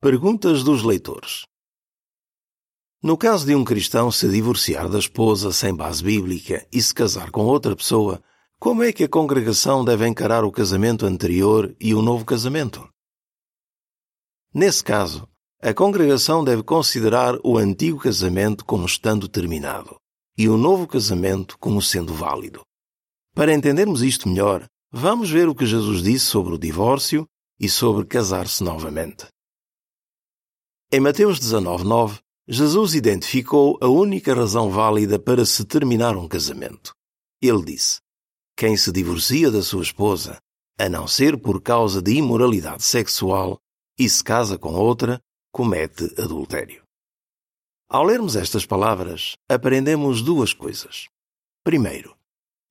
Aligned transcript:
Perguntas 0.00 0.62
dos 0.62 0.84
leitores. 0.84 1.42
No 3.02 3.18
caso 3.18 3.44
de 3.44 3.52
um 3.56 3.64
cristão 3.64 4.12
se 4.12 4.28
divorciar 4.28 4.88
da 4.88 4.96
esposa 4.96 5.50
sem 5.50 5.74
base 5.74 6.04
bíblica 6.04 6.64
e 6.72 6.80
se 6.80 6.94
casar 6.94 7.32
com 7.32 7.44
outra 7.44 7.74
pessoa, 7.74 8.22
como 8.60 8.84
é 8.84 8.92
que 8.92 9.02
a 9.02 9.08
congregação 9.08 9.84
deve 9.84 10.06
encarar 10.06 10.44
o 10.44 10.52
casamento 10.52 11.04
anterior 11.04 11.74
e 11.80 11.96
o 11.96 12.00
novo 12.00 12.24
casamento? 12.24 12.88
Nesse 14.54 14.84
caso, 14.84 15.28
a 15.60 15.74
congregação 15.74 16.44
deve 16.44 16.62
considerar 16.62 17.36
o 17.42 17.58
antigo 17.58 17.98
casamento 17.98 18.64
como 18.64 18.86
estando 18.86 19.26
terminado 19.28 19.96
e 20.38 20.48
o 20.48 20.56
novo 20.56 20.86
casamento 20.86 21.58
como 21.58 21.82
sendo 21.82 22.14
válido. 22.14 22.60
Para 23.34 23.52
entendermos 23.52 24.04
isto 24.04 24.28
melhor, 24.28 24.64
vamos 24.92 25.28
ver 25.28 25.48
o 25.48 25.56
que 25.56 25.66
Jesus 25.66 26.04
disse 26.04 26.26
sobre 26.26 26.54
o 26.54 26.58
divórcio 26.58 27.26
e 27.58 27.68
sobre 27.68 28.06
casar-se 28.06 28.62
novamente. 28.62 29.26
Em 30.90 31.00
Mateus 31.00 31.38
19:9, 31.38 32.18
Jesus 32.48 32.94
identificou 32.94 33.78
a 33.78 33.88
única 33.88 34.32
razão 34.32 34.70
válida 34.70 35.18
para 35.18 35.44
se 35.44 35.62
terminar 35.66 36.16
um 36.16 36.26
casamento. 36.26 36.94
Ele 37.42 37.62
disse: 37.62 38.00
Quem 38.56 38.74
se 38.74 38.90
divorcia 38.90 39.50
da 39.50 39.62
sua 39.62 39.82
esposa, 39.82 40.38
a 40.78 40.88
não 40.88 41.06
ser 41.06 41.38
por 41.38 41.60
causa 41.60 42.00
de 42.00 42.12
imoralidade 42.12 42.84
sexual, 42.84 43.58
e 43.98 44.08
se 44.08 44.24
casa 44.24 44.56
com 44.56 44.72
outra, 44.72 45.20
comete 45.52 46.04
adultério. 46.18 46.82
Ao 47.90 48.02
lermos 48.02 48.34
estas 48.34 48.64
palavras, 48.64 49.34
aprendemos 49.46 50.22
duas 50.22 50.54
coisas. 50.54 51.06
Primeiro, 51.62 52.16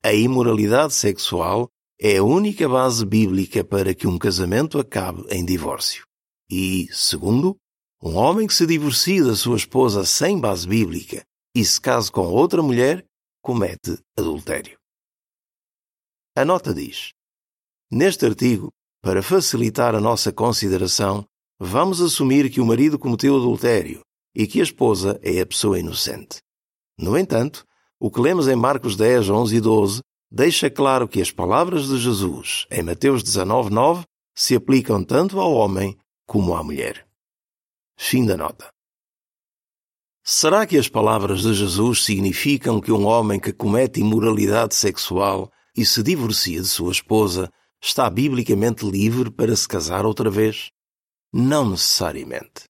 a 0.03 0.11
imoralidade 0.11 0.95
sexual 0.95 1.69
é 2.01 2.17
a 2.17 2.23
única 2.23 2.67
base 2.67 3.05
bíblica 3.05 3.63
para 3.63 3.93
que 3.93 4.07
um 4.07 4.17
casamento 4.17 4.79
acabe 4.79 5.23
em 5.29 5.45
divórcio. 5.45 6.03
E, 6.49 6.87
segundo, 6.91 7.55
um 8.01 8.15
homem 8.15 8.47
que 8.47 8.53
se 8.53 8.65
divorcia 8.65 9.23
da 9.23 9.35
sua 9.35 9.57
esposa 9.57 10.05
sem 10.05 10.39
base 10.39 10.67
bíblica 10.67 11.23
e 11.55 11.65
se 11.65 11.81
casa 11.81 12.11
com 12.11 12.27
outra 12.27 12.61
mulher 12.61 13.05
comete 13.41 13.97
adultério. 14.17 14.77
A 16.35 16.45
nota 16.45 16.73
diz: 16.73 17.13
Neste 17.91 18.25
artigo, 18.25 18.71
para 19.01 19.23
facilitar 19.23 19.95
a 19.95 20.01
nossa 20.01 20.31
consideração, 20.31 21.25
vamos 21.59 22.01
assumir 22.01 22.51
que 22.51 22.61
o 22.61 22.65
marido 22.65 22.99
cometeu 22.99 23.35
adultério 23.35 24.01
e 24.35 24.45
que 24.45 24.59
a 24.59 24.63
esposa 24.63 25.19
é 25.23 25.39
a 25.39 25.45
pessoa 25.45 25.79
inocente. 25.79 26.37
No 26.99 27.17
entanto, 27.17 27.65
o 27.99 28.11
que 28.11 28.21
lemos 28.21 28.47
em 28.47 28.55
Marcos 28.55 28.95
10, 28.95 29.29
11 29.29 29.55
e 29.55 29.61
12 29.61 30.01
deixa 30.29 30.69
claro 30.69 31.07
que 31.07 31.21
as 31.21 31.31
palavras 31.31 31.87
de 31.87 31.97
Jesus 31.97 32.67
em 32.69 32.83
Mateus 32.83 33.23
19, 33.23 33.71
9 33.71 34.03
se 34.35 34.55
aplicam 34.55 35.03
tanto 35.03 35.39
ao 35.39 35.53
homem 35.53 35.97
como 36.27 36.55
à 36.55 36.63
mulher. 36.63 37.06
Fim 37.97 38.25
da 38.25 38.37
nota. 38.37 38.69
Será 40.23 40.67
que 40.67 40.77
as 40.77 40.87
palavras 40.87 41.41
de 41.41 41.53
Jesus 41.53 42.05
significam 42.05 42.79
que 42.79 42.91
um 42.91 43.05
homem 43.05 43.39
que 43.39 43.51
comete 43.51 43.99
imoralidade 43.99 44.75
sexual 44.75 45.51
e 45.75 45.85
se 45.85 46.03
divorcia 46.03 46.61
de 46.61 46.67
sua 46.67 46.91
esposa 46.91 47.51
está 47.81 48.09
biblicamente 48.09 48.85
livre 48.85 49.31
para 49.31 49.55
se 49.55 49.67
casar 49.67 50.05
outra 50.05 50.29
vez? 50.29 50.69
Não 51.33 51.71
necessariamente. 51.71 52.65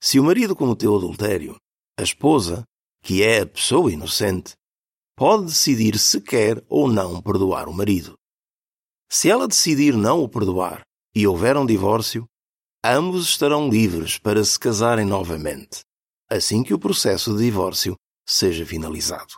Se 0.00 0.18
o 0.18 0.24
marido 0.24 0.56
cometeu 0.56 0.96
adultério, 0.96 1.56
a 1.98 2.02
esposa, 2.02 2.64
que 3.02 3.22
é 3.22 3.42
a 3.42 3.46
pessoa 3.46 3.92
inocente, 3.92 4.54
pode 5.16 5.46
decidir 5.46 5.96
se 5.98 6.20
quer 6.20 6.62
ou 6.68 6.88
não 6.88 7.22
perdoar 7.22 7.68
o 7.68 7.72
marido. 7.72 8.14
Se 9.08 9.30
ela 9.30 9.46
decidir 9.46 9.96
não 9.96 10.22
o 10.22 10.28
perdoar 10.28 10.82
e 11.14 11.26
houver 11.26 11.56
um 11.56 11.64
divórcio, 11.64 12.26
ambos 12.94 13.28
estarão 13.28 13.68
livres 13.68 14.18
para 14.18 14.44
se 14.44 14.58
casarem 14.58 15.04
novamente, 15.04 15.80
assim 16.30 16.62
que 16.62 16.74
o 16.74 16.78
processo 16.78 17.36
de 17.36 17.44
divórcio 17.44 17.96
seja 18.28 18.66
finalizado. 18.66 19.34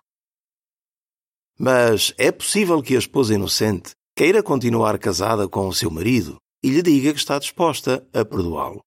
Mas 1.59 2.13
é 2.19 2.31
possível 2.31 2.83
que 2.83 2.95
a 2.95 2.99
esposa 2.99 3.35
inocente 3.35 3.91
queira 4.17 4.43
continuar 4.43 4.99
casada 4.99 5.49
com 5.49 5.69
o 5.69 5.75
seu 5.75 5.91
marido 5.91 6.37
e 6.63 6.71
lhe 6.71 6.83
diga 6.83 7.13
que 7.13 7.19
está 7.19 7.39
disposta 7.39 8.07
a 8.13 8.25
perdoá-lo. 8.25 8.81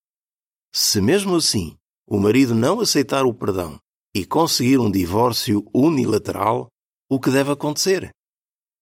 Se 0.73 1.01
mesmo 1.01 1.35
assim 1.35 1.75
o 2.07 2.19
marido 2.19 2.53
não 2.53 2.79
aceitar 2.79 3.25
o 3.25 3.33
perdão 3.33 3.77
e 4.13 4.25
conseguir 4.25 4.77
um 4.77 4.91
divórcio 4.91 5.65
unilateral, 5.73 6.67
o 7.09 7.19
que 7.19 7.29
deve 7.29 7.51
acontecer? 7.51 8.09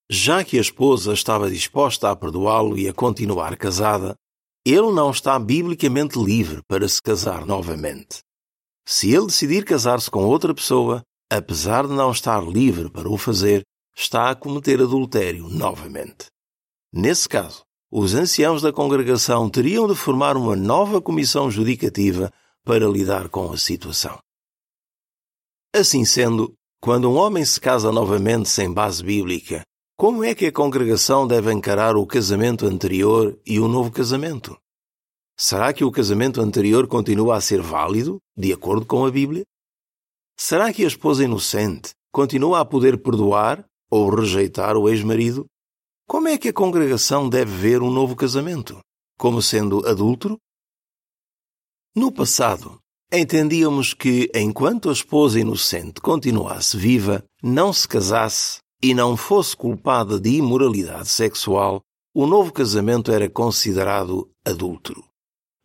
Já 0.10 0.44
que 0.44 0.58
a 0.58 0.62
esposa 0.62 1.14
estava 1.14 1.50
disposta 1.50 2.10
a 2.10 2.16
perdoá-lo 2.16 2.78
e 2.78 2.88
a 2.88 2.94
continuar 2.94 3.56
casada, 3.58 4.16
ele 4.72 4.92
não 4.92 5.12
está 5.12 5.38
biblicamente 5.40 6.20
livre 6.20 6.62
para 6.68 6.88
se 6.88 7.02
casar 7.02 7.46
novamente. 7.46 8.20
Se 8.88 9.12
ele 9.14 9.28
decidir 9.28 9.64
casar-se 9.64 10.10
com 10.10 10.26
outra 10.26 10.54
pessoa, 10.54 11.02
apesar 11.32 11.88
de 11.88 11.94
não 11.94 12.12
estar 12.12 12.42
livre 12.44 12.90
para 12.90 13.10
o 13.10 13.18
fazer, 13.18 13.64
está 13.96 14.30
a 14.30 14.36
cometer 14.36 14.82
adultério 14.82 15.48
novamente. 15.48 16.26
Nesse 16.92 17.30
caso, 17.30 17.64
os 17.92 18.14
anciãos 18.16 18.62
da 18.62 18.72
congregação 18.74 19.50
teriam 19.50 19.88
de 19.88 19.96
formar 19.96 20.38
uma 20.38 20.56
nova 20.56 21.02
comissão 21.02 21.50
judicativa 21.50 22.32
para 22.64 22.88
lidar 22.88 23.30
com 23.30 23.52
a 23.52 23.58
situação. 23.58 24.18
Assim 25.76 26.04
sendo, 26.04 26.54
quando 26.82 27.10
um 27.10 27.16
homem 27.16 27.46
se 27.46 27.60
casa 27.60 27.92
novamente 27.92 28.50
sem 28.50 28.72
base 28.72 29.04
bíblica, 29.04 29.64
como 30.00 30.24
é 30.24 30.34
que 30.34 30.46
a 30.46 30.52
congregação 30.52 31.28
deve 31.28 31.52
encarar 31.52 31.98
o 31.98 32.08
casamento 32.08 32.66
anterior 32.66 33.38
e 33.46 33.60
o 33.60 33.68
novo 33.68 33.92
casamento? 33.92 34.58
Será 35.38 35.74
que 35.74 35.84
o 35.84 35.92
casamento 35.92 36.40
anterior 36.40 36.88
continua 36.88 37.36
a 37.36 37.42
ser 37.42 37.62
válido, 37.62 38.18
de 38.34 38.54
acordo 38.54 38.86
com 38.86 39.06
a 39.06 39.12
Bíblia? 39.12 39.44
Será 40.38 40.72
que 40.72 40.86
a 40.86 40.88
esposa 40.88 41.26
inocente 41.26 41.90
continua 42.14 42.62
a 42.62 42.66
poder 42.66 43.04
perdoar 43.04 43.66
ou 43.92 44.10
rejeitar 44.10 44.78
o 44.78 44.88
ex-marido? 44.88 45.46
Como 46.08 46.30
é 46.30 46.38
que 46.38 46.48
a 46.48 46.54
congregação 46.54 47.28
deve 47.28 47.52
ver 47.52 47.82
um 47.82 47.92
novo 47.92 48.16
casamento? 48.16 48.80
Como 49.18 49.42
sendo 49.42 49.86
adúltero? 49.86 50.38
No 51.94 52.10
passado, 52.10 52.80
entendíamos 53.12 53.94
que, 53.94 54.32
enquanto 54.34 54.88
a 54.88 54.94
esposa 54.94 55.42
inocente 55.42 56.00
continuasse 56.00 56.78
viva, 56.78 57.22
não 57.44 57.74
se 57.74 57.86
casasse 57.86 58.62
e 58.82 58.94
não 58.94 59.18
fosse 59.18 59.56
culpada 59.56 60.20
de 60.20 60.38
imoralidade 60.38 61.10
sexual, 61.10 61.82
o 62.14 62.26
novo 62.26 62.52
casamento 62.52 63.12
era 63.12 63.30
considerado 63.30 64.30
adúltero. 64.44 65.04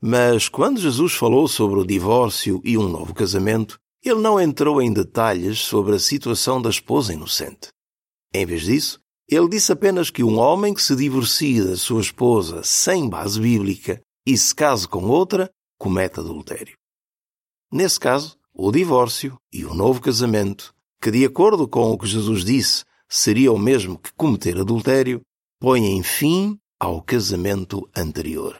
Mas 0.00 0.48
quando 0.48 0.80
Jesus 0.80 1.14
falou 1.14 1.48
sobre 1.48 1.80
o 1.80 1.86
divórcio 1.86 2.60
e 2.64 2.76
um 2.76 2.88
novo 2.88 3.14
casamento, 3.14 3.78
ele 4.04 4.20
não 4.20 4.38
entrou 4.38 4.82
em 4.82 4.92
detalhes 4.92 5.60
sobre 5.60 5.94
a 5.94 5.98
situação 5.98 6.60
da 6.60 6.68
esposa 6.68 7.14
inocente. 7.14 7.68
Em 8.34 8.44
vez 8.44 8.62
disso, 8.62 9.00
ele 9.28 9.48
disse 9.48 9.72
apenas 9.72 10.10
que 10.10 10.22
um 10.22 10.38
homem 10.38 10.74
que 10.74 10.82
se 10.82 10.94
divorcia 10.94 11.64
da 11.64 11.76
sua 11.76 12.02
esposa 12.02 12.62
sem 12.62 13.08
base 13.08 13.40
bíblica 13.40 14.00
e 14.26 14.36
se 14.36 14.54
case 14.54 14.86
com 14.86 15.04
outra 15.04 15.50
comete 15.78 16.20
adultério. 16.20 16.76
Nesse 17.72 17.98
caso, 17.98 18.36
o 18.52 18.70
divórcio 18.70 19.36
e 19.52 19.64
o 19.64 19.72
novo 19.72 20.00
casamento, 20.00 20.74
que 21.00 21.10
de 21.10 21.24
acordo 21.24 21.66
com 21.66 21.90
o 21.90 21.98
que 21.98 22.06
Jesus 22.06 22.44
disse, 22.44 22.84
seria 23.16 23.52
o 23.52 23.58
mesmo 23.58 23.96
que 23.96 24.12
cometer 24.14 24.58
adultério, 24.58 25.20
põem 25.60 26.02
fim 26.02 26.58
ao 26.80 27.00
casamento 27.00 27.88
anterior. 27.96 28.56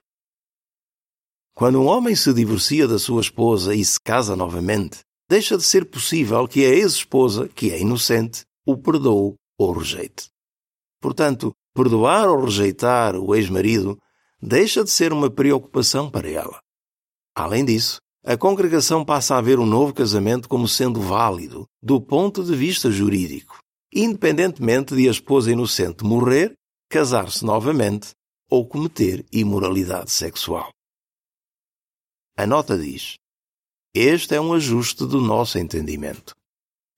Quando 1.56 1.80
um 1.80 1.86
homem 1.86 2.14
se 2.14 2.32
divorcia 2.32 2.86
da 2.86 2.96
sua 2.96 3.20
esposa 3.20 3.74
e 3.74 3.84
se 3.84 3.98
casa 4.00 4.36
novamente, 4.36 5.00
deixa 5.28 5.56
de 5.56 5.64
ser 5.64 5.90
possível 5.90 6.46
que 6.46 6.64
a 6.64 6.68
ex-esposa, 6.68 7.48
que 7.48 7.72
é 7.72 7.80
inocente, 7.80 8.44
o 8.64 8.76
perdoe 8.76 9.34
ou 9.58 9.72
rejeite. 9.72 10.28
Portanto, 11.00 11.52
perdoar 11.74 12.28
ou 12.28 12.44
rejeitar 12.44 13.16
o 13.16 13.34
ex-marido 13.34 13.98
deixa 14.40 14.84
de 14.84 14.90
ser 14.90 15.12
uma 15.12 15.28
preocupação 15.28 16.08
para 16.08 16.30
ela. 16.30 16.60
Além 17.34 17.64
disso, 17.64 17.98
a 18.24 18.36
congregação 18.36 19.04
passa 19.04 19.34
a 19.34 19.40
ver 19.40 19.58
um 19.58 19.66
novo 19.66 19.92
casamento 19.92 20.48
como 20.48 20.68
sendo 20.68 21.00
válido 21.00 21.66
do 21.82 22.00
ponto 22.00 22.44
de 22.44 22.54
vista 22.54 22.88
jurídico 22.88 23.63
independentemente 23.94 24.94
de 24.96 25.06
a 25.08 25.10
esposa 25.10 25.52
inocente 25.52 26.04
morrer, 26.04 26.54
casar-se 26.90 27.44
novamente 27.44 28.10
ou 28.50 28.66
cometer 28.66 29.24
imoralidade 29.32 30.10
sexual. 30.10 30.70
A 32.36 32.46
nota 32.46 32.76
diz: 32.76 33.14
Este 33.94 34.34
é 34.34 34.40
um 34.40 34.52
ajuste 34.52 35.06
do 35.06 35.20
nosso 35.20 35.58
entendimento. 35.58 36.34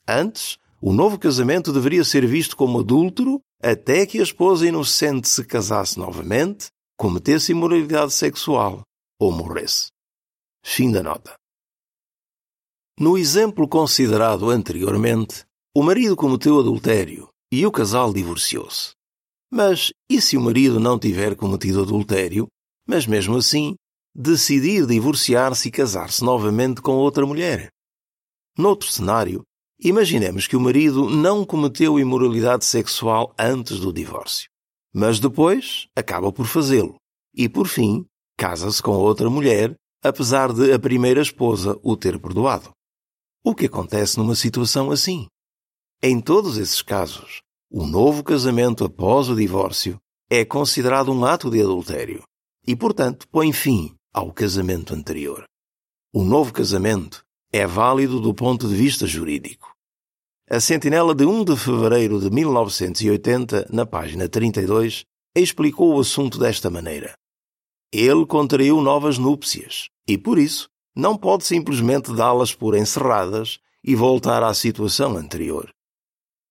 Antes, 0.09 0.57
o 0.81 0.93
novo 0.93 1.19
casamento 1.19 1.73
deveria 1.73 2.05
ser 2.05 2.27
visto 2.27 2.57
como 2.57 2.81
adúltero 2.81 3.41
até 3.63 4.07
que 4.07 4.19
a 4.19 4.23
esposa 4.23 4.67
inocente 4.67 5.29
se 5.29 5.45
casasse 5.45 5.99
novamente, 5.99 6.69
cometesse 6.97 7.53
imoralidade 7.53 8.13
sexual 8.13 8.83
ou 9.21 9.33
morresse. 9.33 9.89
Fim 10.65 10.91
da 10.93 11.03
nota. 11.03 11.35
No 12.99 13.17
exemplo 13.17 13.69
considerado 13.69 14.51
anteriormente, 14.51 15.46
o 15.77 15.83
marido 15.83 16.17
cometeu 16.17 16.59
adultério 16.59 17.29
e 17.53 17.67
o 17.67 17.71
casal 17.71 18.11
divorciou-se. 18.11 18.93
Mas 19.53 19.93
e 20.09 20.23
se 20.23 20.35
o 20.35 20.41
marido 20.41 20.81
não 20.81 20.99
tiver 20.99 21.37
cometido 21.37 21.83
adultério, 21.83 22.47
mas 22.89 23.07
mesmo 23.07 23.37
assim 23.37 23.75
decidir 24.15 24.87
divorciar-se 24.87 25.69
e 25.69 25.71
casar-se 25.71 26.25
novamente 26.25 26.81
com 26.81 26.93
outra 26.93 27.27
mulher. 27.27 27.69
Noutro 28.57 28.91
cenário, 28.91 29.43
imaginemos 29.79 30.47
que 30.47 30.57
o 30.57 30.61
marido 30.61 31.11
não 31.11 31.45
cometeu 31.45 32.01
imoralidade 32.01 32.65
sexual 32.65 33.35
antes 33.39 33.79
do 33.79 33.93
divórcio, 33.93 34.49
mas 34.95 35.21
depois 35.21 35.89
acaba 35.95 36.33
por 36.33 36.47
fazê-lo 36.47 36.97
e, 37.35 37.51
por 37.51 37.69
fim, 37.69 38.07
casa-se 38.39 38.83
com 38.83 38.93
outra 38.93 39.29
mulher, 39.29 39.75
apesar 40.03 40.55
de 40.55 40.73
a 40.73 40.79
primeira 40.79 41.21
esposa 41.21 41.79
o 41.83 41.95
ter 41.99 42.19
perdoado. 42.19 42.71
O 43.45 43.55
que 43.55 43.67
acontece 43.67 44.17
numa 44.17 44.35
situação 44.35 44.91
assim? 44.91 45.29
Em 46.03 46.21
todos 46.21 46.59
esses 46.59 46.83
casos, 46.83 47.41
o 47.71 47.87
novo 47.87 48.23
casamento 48.23 48.85
após 48.85 49.31
o 49.31 49.35
divórcio 49.35 49.99
é 50.31 50.45
considerado 50.45 51.11
um 51.11 51.25
ato 51.25 51.51
de 51.51 51.61
adultério 51.61 52.23
e, 52.67 52.77
portanto, 52.77 53.27
põe 53.29 53.51
fim 53.51 53.95
ao 54.13 54.31
casamento 54.31 54.95
anterior. 54.95 55.45
O 56.13 56.23
novo 56.23 56.53
casamento 56.53 57.25
é 57.51 57.67
válido 57.67 58.21
do 58.21 58.35
ponto 58.35 58.69
de 58.69 58.75
vista 58.75 59.07
jurídico. 59.07 59.73
A 60.51 60.61
sentinela 60.61 61.15
de 61.15 61.25
1 61.25 61.45
de 61.45 61.57
fevereiro 61.57 62.21
de 62.21 62.31
1980, 62.31 63.69
na 63.73 63.87
página 63.87 64.29
32, 64.29 65.05
explicou 65.35 65.97
o 65.97 66.01
assunto 66.01 66.39
desta 66.39 66.69
maneira. 66.69 67.15
Ele 67.91 68.27
contraiu 68.27 68.83
novas 68.83 69.17
núpcias 69.17 69.89
e, 70.07 70.19
por 70.19 70.39
isso, 70.39 70.69
não 70.95 71.17
pode 71.17 71.45
simplesmente 71.45 72.15
dá-las 72.15 72.55
por 72.55 72.77
encerradas 72.77 73.59
e 73.83 73.95
voltar 73.95 74.43
à 74.43 74.53
situação 74.53 75.17
anterior. 75.17 75.71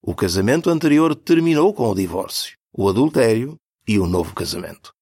O 0.08 0.14
casamento 0.14 0.70
anterior 0.70 1.16
terminou 1.16 1.74
com 1.74 1.90
o 1.90 1.96
divórcio, 1.96 2.56
o 2.72 2.88
adultério 2.88 3.56
e 3.88 3.98
o 3.98 4.06
novo 4.06 4.36
casamento. 4.36 4.94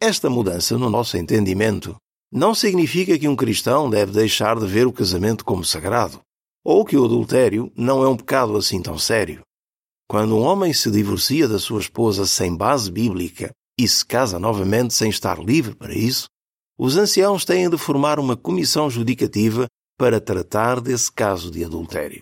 Esta 0.00 0.28
mudança 0.28 0.76
no 0.76 0.90
nosso 0.90 1.16
entendimento 1.16 1.94
não 2.32 2.52
significa 2.52 3.16
que 3.16 3.28
um 3.28 3.36
cristão 3.36 3.88
deve 3.88 4.10
deixar 4.10 4.58
de 4.58 4.66
ver 4.66 4.88
o 4.88 4.92
casamento 4.92 5.44
como 5.44 5.64
sagrado, 5.64 6.20
ou 6.64 6.84
que 6.84 6.96
o 6.96 7.04
adultério 7.04 7.70
não 7.76 8.02
é 8.02 8.08
um 8.08 8.16
pecado 8.16 8.56
assim 8.56 8.82
tão 8.82 8.98
sério. 8.98 9.42
Quando 10.10 10.36
um 10.36 10.42
homem 10.42 10.72
se 10.72 10.90
divorcia 10.90 11.46
da 11.46 11.60
sua 11.60 11.80
esposa 11.80 12.26
sem 12.26 12.56
base 12.56 12.90
bíblica 12.90 13.52
e 13.78 13.86
se 13.86 14.04
casa 14.04 14.36
novamente 14.36 14.92
sem 14.92 15.10
estar 15.10 15.38
livre 15.38 15.76
para 15.76 15.94
isso, 15.94 16.26
os 16.76 16.96
anciãos 16.96 17.44
têm 17.44 17.70
de 17.70 17.78
formar 17.78 18.18
uma 18.18 18.36
comissão 18.36 18.90
judicativa 18.90 19.68
para 19.96 20.20
tratar 20.20 20.80
desse 20.80 21.12
caso 21.12 21.52
de 21.52 21.64
adultério. 21.64 22.20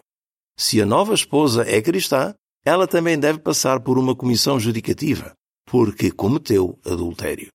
Se 0.57 0.81
a 0.81 0.87
nova 0.87 1.15
esposa 1.15 1.65
é 1.69 1.81
cristã, 1.81 2.35
ela 2.65 2.87
também 2.87 3.19
deve 3.19 3.39
passar 3.39 3.81
por 3.81 3.99
uma 3.99 4.15
comissão 4.15 4.59
judicativa, 4.61 5.33
porque 5.67 6.11
cometeu 6.11 6.79
adultério. 6.85 7.49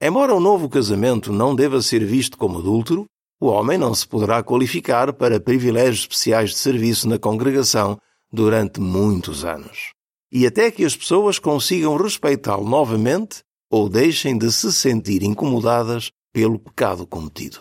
Embora 0.00 0.34
o 0.34 0.40
novo 0.40 0.68
casamento 0.68 1.32
não 1.32 1.54
deva 1.54 1.80
ser 1.80 2.04
visto 2.04 2.36
como 2.36 2.58
adúltero, 2.58 3.06
o 3.40 3.46
homem 3.46 3.78
não 3.78 3.94
se 3.94 4.06
poderá 4.06 4.42
qualificar 4.42 5.12
para 5.12 5.40
privilégios 5.40 6.00
especiais 6.00 6.50
de 6.50 6.56
serviço 6.58 7.08
na 7.08 7.18
congregação 7.18 7.98
durante 8.32 8.80
muitos 8.80 9.44
anos. 9.44 9.90
E 10.30 10.46
até 10.46 10.70
que 10.70 10.84
as 10.84 10.96
pessoas 10.96 11.38
consigam 11.38 11.96
respeitá-lo 11.96 12.68
novamente 12.68 13.42
ou 13.70 13.88
deixem 13.88 14.36
de 14.36 14.50
se 14.52 14.72
sentir 14.72 15.22
incomodadas 15.22 16.10
pelo 16.32 16.58
pecado 16.58 17.06
cometido. 17.06 17.58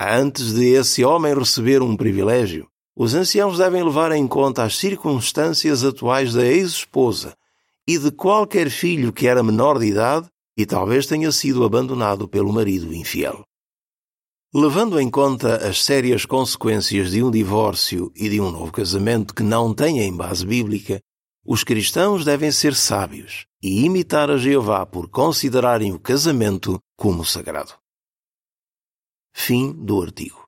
Antes 0.00 0.52
de 0.54 0.66
esse 0.74 1.04
homem 1.04 1.34
receber 1.34 1.82
um 1.82 1.96
privilégio, 1.96 2.68
os 2.96 3.14
anciãos 3.14 3.58
devem 3.58 3.84
levar 3.84 4.10
em 4.12 4.26
conta 4.26 4.64
as 4.64 4.78
circunstâncias 4.78 5.84
atuais 5.84 6.32
da 6.32 6.44
ex-esposa 6.44 7.36
e 7.86 7.98
de 7.98 8.10
qualquer 8.10 8.70
filho 8.70 9.12
que 9.12 9.26
era 9.26 9.42
menor 9.42 9.78
de 9.78 9.86
idade 9.86 10.26
e 10.56 10.64
talvez 10.64 11.06
tenha 11.06 11.30
sido 11.30 11.62
abandonado 11.62 12.26
pelo 12.26 12.50
marido 12.50 12.94
infiel. 12.94 13.44
Levando 14.54 14.98
em 14.98 15.10
conta 15.10 15.68
as 15.68 15.84
sérias 15.84 16.24
consequências 16.24 17.10
de 17.10 17.22
um 17.22 17.30
divórcio 17.30 18.10
e 18.16 18.30
de 18.30 18.40
um 18.40 18.50
novo 18.50 18.72
casamento 18.72 19.34
que 19.34 19.42
não 19.42 19.74
têm 19.74 20.16
base 20.16 20.46
bíblica, 20.46 20.98
os 21.44 21.62
cristãos 21.62 22.24
devem 22.24 22.50
ser 22.50 22.74
sábios 22.74 23.44
e 23.62 23.84
imitar 23.84 24.30
a 24.30 24.38
Jeová 24.38 24.86
por 24.86 25.08
considerarem 25.10 25.92
o 25.92 26.00
casamento 26.00 26.80
como 26.96 27.24
sagrado. 27.24 27.74
Fim 29.34 29.72
do 29.72 30.00
artigo. 30.00 30.45